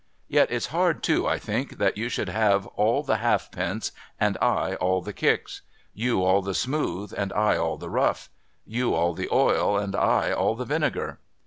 [0.27, 4.35] Yet it's hard, too, I think, that you should have all the half pence, and
[4.41, 5.61] I all the kicks;
[5.93, 8.31] you all the smooth, and I all the rough;
[8.65, 11.19] you all the oil, and I all the vinegar.'